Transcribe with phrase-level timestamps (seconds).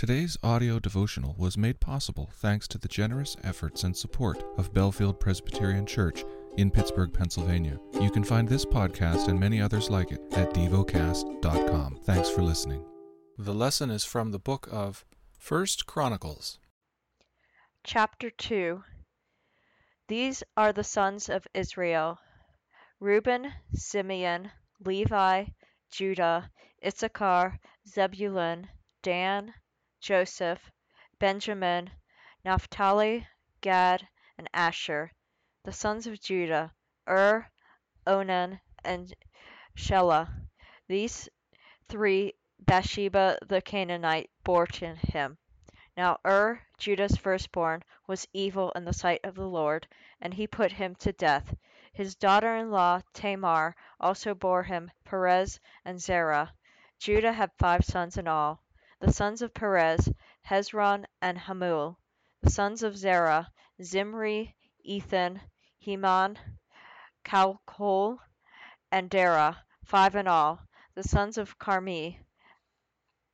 [0.00, 5.20] Today's audio devotional was made possible thanks to the generous efforts and support of Bellefield
[5.20, 6.24] Presbyterian Church
[6.56, 7.78] in Pittsburgh, Pennsylvania.
[8.00, 11.98] You can find this podcast and many others like it at devocast.com.
[12.04, 12.82] Thanks for listening.
[13.36, 15.04] The lesson is from the book of
[15.38, 16.58] First Chronicles.
[17.84, 18.82] Chapter 2
[20.08, 22.18] These are the sons of Israel
[23.00, 24.50] Reuben, Simeon,
[24.82, 25.44] Levi,
[25.90, 26.50] Judah,
[26.82, 28.66] Issachar, Zebulun,
[29.02, 29.52] Dan,
[30.00, 30.72] Joseph,
[31.18, 31.90] Benjamin,
[32.42, 33.26] Naphtali,
[33.60, 34.08] Gad,
[34.38, 35.12] and Asher.
[35.64, 36.72] The sons of Judah,
[37.06, 37.46] Ur,
[38.06, 39.14] Onan, and
[39.76, 40.48] Shelah.
[40.88, 41.28] These
[41.86, 45.36] three Bathsheba the Canaanite bore to him.
[45.96, 49.86] Now Ur, Judah's firstborn, was evil in the sight of the Lord,
[50.20, 51.54] and he put him to death.
[51.92, 56.54] His daughter-in-law Tamar also bore him Perez and Zerah.
[56.98, 58.62] Judah had five sons in all.
[59.00, 60.12] The sons of Perez,
[60.46, 61.96] Hezron and Hamul.
[62.42, 63.50] The sons of Zerah,
[63.82, 65.40] Zimri, Ethan,
[65.78, 66.38] Heman,
[67.24, 68.18] Calcol,
[68.92, 70.60] and Dara, five in all.
[70.94, 72.18] The sons of Carmi,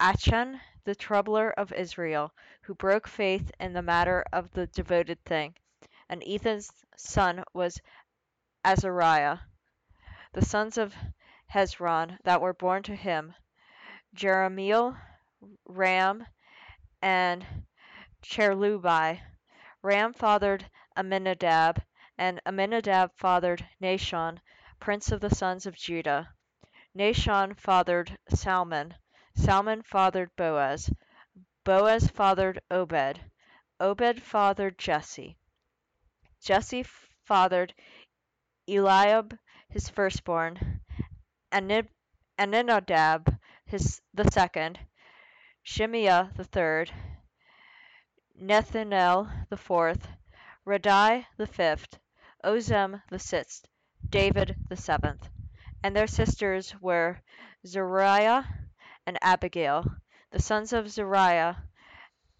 [0.00, 5.54] Achan, the troubler of Israel, who broke faith in the matter of the devoted thing.
[6.08, 7.80] And Ethan's son was
[8.64, 9.38] Azariah.
[10.32, 10.92] The sons of
[11.54, 13.36] Hezron that were born to him,
[14.16, 14.96] Jerahmeel,
[15.66, 16.24] Ram,
[17.02, 17.44] and
[18.22, 19.20] Chelubai.
[19.82, 21.82] Ram fathered Amminadab,
[22.16, 24.40] and Amminadab fathered Nahshon,
[24.78, 26.32] prince of the sons of Judah.
[26.94, 28.94] Nahshon fathered Salmon.
[29.34, 30.88] Salmon fathered Boaz.
[31.64, 33.20] Boaz fathered Obed.
[33.80, 35.36] Obed fathered Jesse.
[36.40, 36.84] Jesse
[37.24, 37.74] fathered
[38.68, 39.36] Eliab,
[39.68, 40.80] his firstborn,
[41.50, 41.88] and
[42.38, 44.78] Amminadab, his the second,
[45.64, 46.92] Shimea the third,
[48.36, 50.08] Nethanel the fourth,
[50.66, 51.98] Radai the fifth,
[52.44, 53.68] Ozem the sixth,
[54.08, 55.28] David the seventh.
[55.82, 57.22] And their sisters were
[57.64, 58.48] Zeruiah
[59.06, 59.84] and Abigail.
[60.32, 61.62] The sons of Zeruiah,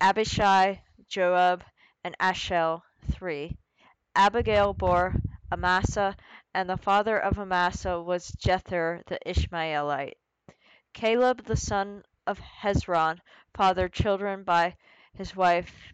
[0.00, 1.62] Abishai, Joab,
[2.02, 3.58] and Ashel, three.
[4.16, 5.14] Abigail bore
[5.52, 6.16] Amasa,
[6.54, 10.16] and the father of Amasa was Jether the Ishmaelite.
[10.94, 13.18] Caleb the son of Hezron
[13.54, 14.76] fathered children by
[15.12, 15.92] his wife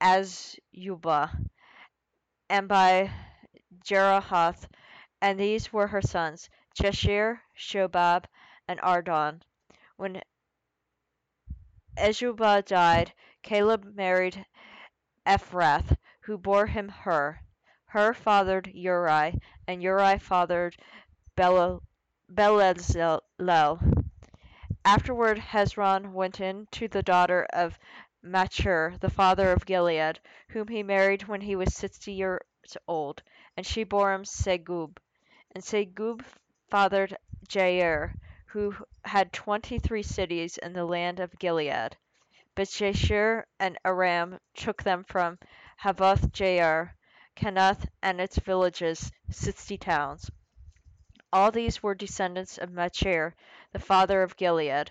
[0.00, 1.30] Azubah,
[2.48, 3.10] and by
[3.84, 4.68] Jerahoth,
[5.20, 8.24] and these were her sons, Jeshir, Shobab,
[8.66, 9.42] and Ardon.
[9.96, 10.22] When
[11.98, 13.12] Azubah died,
[13.42, 14.46] Caleb married
[15.26, 17.40] Ephrath, who bore him Hur.
[17.86, 20.76] Hur fathered Uri, and Uri fathered
[21.36, 21.80] Bezalel.
[24.88, 27.76] Afterward Hezron went in to the daughter of
[28.22, 30.20] Machir, the father of Gilead,
[30.50, 32.40] whom he married when he was sixty years
[32.86, 33.20] old,
[33.56, 34.98] and she bore him Segub.
[35.50, 36.24] And Segub
[36.70, 37.16] fathered
[37.48, 38.14] Jair,
[38.46, 41.96] who had twenty three cities in the land of Gilead.
[42.54, 45.40] But Geshur and Aram took them from
[45.82, 46.90] Havoth Jair,
[47.34, 50.30] Kenath and its villages, sixty towns.
[51.32, 53.34] All these were descendants of Machir,
[53.72, 54.90] the father of Gilead.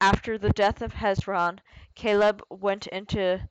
[0.00, 1.60] After the death of Hezron,
[1.94, 3.48] Caleb went into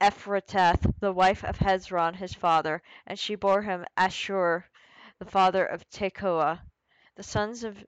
[0.00, 4.66] Ephrateth, the wife of Hezron his father, and she bore him Ashur,
[5.18, 6.60] the father of Tekoa.
[7.14, 7.84] The sons of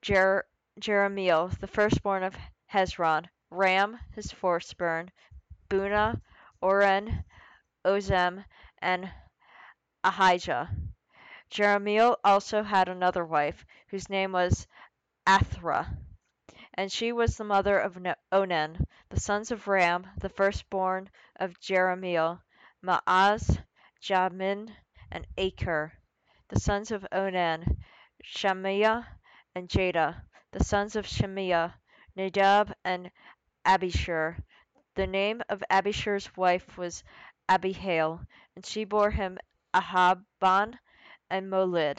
[0.00, 0.46] Jer-
[0.80, 2.36] Jerahmeel, the firstborn of
[2.72, 5.10] Hezron, Ram his firstborn,
[5.68, 6.20] Bunah,
[6.62, 7.24] Oren,
[7.84, 8.44] Ozem,
[8.78, 9.12] and
[10.02, 10.70] Ahijah.
[11.52, 14.66] Jerahmeel also had another wife, whose name was
[15.26, 15.98] Athra,
[16.72, 17.98] and she was the mother of
[18.32, 18.86] Onam.
[19.10, 22.40] The sons of Ram, the firstborn of Jerahmeel,
[22.82, 23.58] Maaz,
[24.00, 24.74] Jamin,
[25.10, 25.92] and Acher.
[26.48, 27.84] The sons of Onam,
[28.24, 29.04] Shemiah
[29.54, 30.22] and Jada.
[30.52, 31.74] The sons of Shemiah,
[32.16, 33.10] Nadab and
[33.66, 34.42] Abishur.
[34.94, 37.04] The name of Abishur's wife was
[37.46, 38.22] Abihail,
[38.56, 39.36] and she bore him
[39.74, 40.78] Ahaban
[41.32, 41.96] and Molid.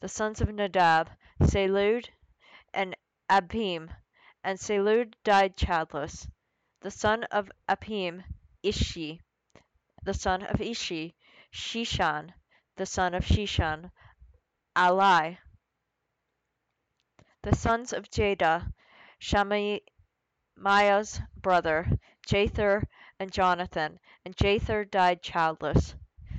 [0.00, 1.08] The sons of Nadab,
[1.40, 2.08] Selud
[2.74, 2.96] and
[3.30, 3.88] Abim,
[4.42, 6.26] and Selud died childless.
[6.80, 8.24] The son of Abim,
[8.64, 9.20] Ishi.
[10.02, 11.14] The son of Ishi,
[11.52, 12.32] Sheshan.
[12.74, 13.92] The son of Sheshan,
[14.74, 15.38] Ali.
[17.44, 18.72] The sons of Jada,
[19.20, 21.86] Shemaiah's brother,
[22.26, 22.82] Jether
[23.20, 25.94] and Jonathan, and Jether died childless.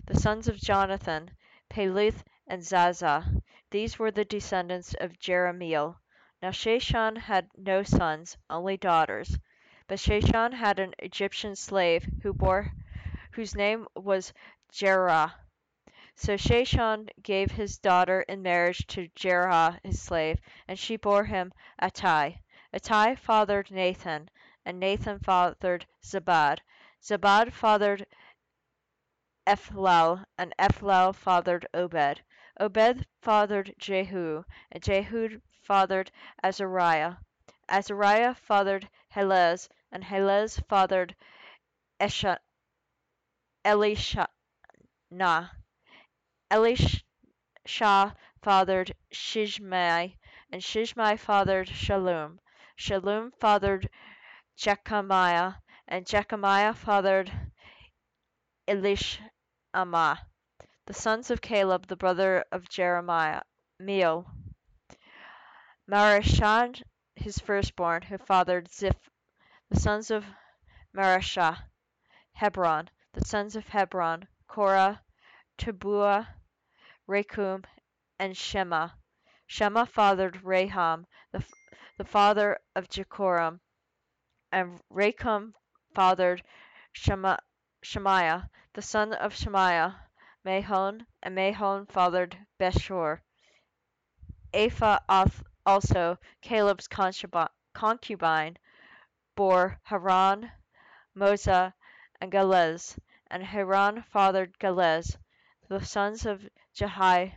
[0.07, 1.31] The sons of Jonathan,
[1.75, 3.41] Peleth and Zaza.
[3.69, 5.97] These were the descendants of Jerahmeel.
[6.41, 9.37] Now Sheshan had no sons, only daughters.
[9.85, 12.71] But Sheshan had an Egyptian slave who bore
[13.33, 14.31] whose name was
[14.71, 15.33] Jerah.
[16.15, 20.39] So Sheshan gave his daughter in marriage to Jerah his slave,
[20.69, 21.51] and she bore him
[21.81, 22.39] Attai.
[22.73, 24.29] Attai fathered Nathan,
[24.63, 26.59] and Nathan fathered Zabad.
[27.03, 28.07] Zabad fathered
[29.47, 32.23] Ephlal, and Ephlal fathered Obed.
[32.59, 36.11] Obed fathered Jehu, and Jehu fathered
[36.43, 37.17] Azariah.
[37.69, 41.15] Azariah fathered Helez, and Helez fathered
[41.99, 42.39] Esha,
[43.63, 44.29] Elisha.
[46.49, 47.03] Elisha
[48.41, 50.17] fathered Shishmai,
[50.51, 52.39] and Shishmai fathered Shalom.
[52.75, 53.91] Shalom fathered
[54.55, 55.53] Jechamiah,
[55.87, 57.31] and Jechamiah fathered
[59.75, 60.19] Elishama.
[60.85, 63.41] The sons of Caleb, the brother of Jeremiah,
[63.77, 64.25] Meel.
[65.91, 66.81] Marashah,
[67.17, 69.09] his firstborn, who fathered Ziph.
[69.69, 70.23] The sons of
[70.95, 71.57] Marashah,
[72.31, 72.89] Hebron.
[73.11, 75.01] The sons of Hebron, Korah,
[75.57, 76.27] Tabuah,
[77.05, 77.65] Rekum,
[78.17, 78.91] and Shema.
[79.45, 81.43] Shema fathered Raham, the,
[81.97, 83.59] the father of Jehoram,
[84.53, 85.53] and Rekum
[85.93, 86.43] fathered
[86.93, 87.35] Shema,
[87.85, 89.95] Shemaiah, the son of Shemaiah,
[90.43, 93.21] Mahon, and Mahon fathered Beshor.
[94.51, 94.99] Apha
[95.67, 98.57] also, Caleb's concubine,
[99.35, 100.51] bore Haran,
[101.15, 101.73] Moza,
[102.19, 102.97] and Galez,
[103.27, 105.17] and Haran fathered Galez.
[105.67, 107.35] The sons of Jahai,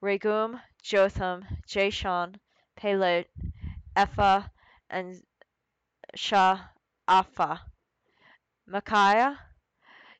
[0.00, 2.40] Regum, Jotham, Jashan,
[2.74, 3.26] Pelet,
[3.94, 4.50] Epha,
[4.88, 5.22] and
[6.16, 7.60] Sha'apha.
[8.72, 9.36] Micaiah,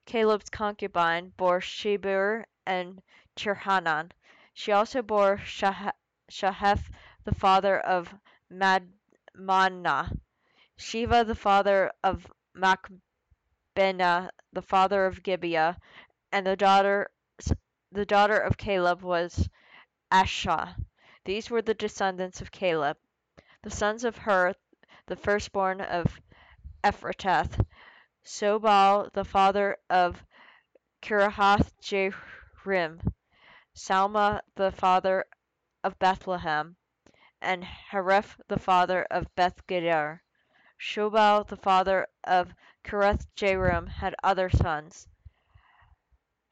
[0.06, 3.00] Caleb's concubine, bore Shebur and
[3.37, 4.11] Tirhanan.
[4.52, 6.91] She also bore Shaheth,
[7.23, 8.12] the father of
[8.50, 10.19] Madmanna.
[10.76, 12.26] Shiva, the father of
[12.56, 15.76] Machbenah, the father of Gibeah,
[16.32, 17.08] and the daughter
[17.93, 19.49] the daughter of Caleb was
[20.11, 20.75] Asha.
[21.25, 22.96] These were the descendants of Caleb.
[23.62, 24.55] The sons of Hur,
[25.06, 26.20] the firstborn of
[26.82, 27.64] Ephrateth,
[28.22, 30.25] Sobal, the father of
[31.02, 33.12] Kirahath Jearim,
[33.75, 35.25] Salma, the father
[35.82, 36.76] of Bethlehem,
[37.40, 40.20] and Hareph, the father of Bethgader.
[40.78, 42.52] Shobal, the father of
[42.84, 45.08] Kirath Jearim, had other sons.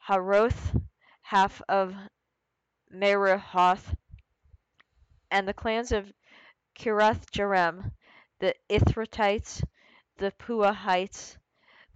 [0.09, 0.75] Haroth,
[1.23, 1.95] half of
[2.93, 3.95] Merahoth,
[5.31, 6.13] and the clans of
[6.75, 7.93] Kirath Jearim,
[8.41, 9.63] the Ithratites,
[10.17, 11.37] the Puahites,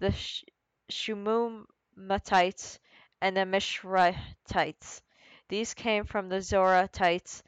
[0.02, 0.12] the
[0.90, 2.80] Shumumatites,
[3.20, 5.00] and the Mishrahites.
[5.48, 7.44] These came from the Zoratites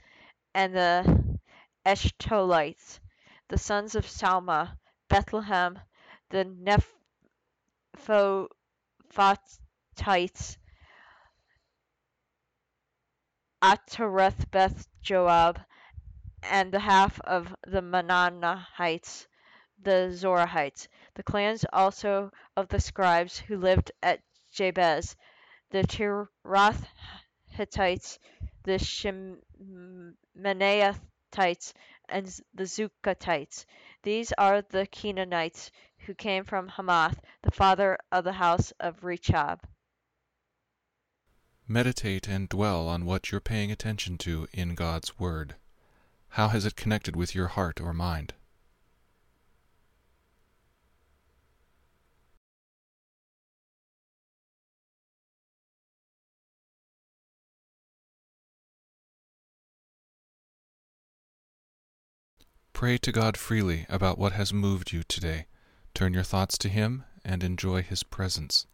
[0.54, 1.40] and the
[1.84, 3.00] Eshtolites,
[3.48, 4.78] the sons of Salma,
[5.08, 5.80] Bethlehem,
[6.30, 6.86] the Nephatites,
[13.60, 15.60] Atareth Beth Joab,
[16.44, 19.26] and the half of the Manahites,
[19.84, 24.20] the Zorahites, the clans also of the scribes who lived at
[24.52, 25.16] Jabez,
[25.70, 26.84] the Tirath
[27.46, 28.18] Hittites,
[28.64, 31.72] the Shemaniathites,
[32.08, 33.66] and the Zukatites.
[34.02, 39.60] These are the Canaanites who came from Hamath, the father of the house of Rechab.
[41.66, 45.54] Meditate and dwell on what you're paying attention to in God's Word.
[46.28, 48.34] How has it connected with your heart or mind?
[62.74, 65.46] Pray to God freely about what has moved you today.
[65.94, 68.66] Turn your thoughts to Him and enjoy His presence.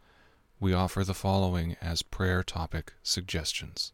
[0.58, 3.92] We offer the following as prayer topic suggestions.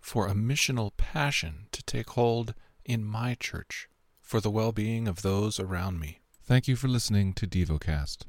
[0.00, 2.52] For a missional passion to take hold
[2.84, 3.88] in my church,
[4.20, 6.18] for the well being of those around me.
[6.44, 8.24] Thank you for listening to DevoCast.